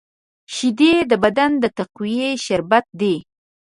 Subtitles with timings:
[0.53, 3.15] شیدې د بدن د تقویې شربت دی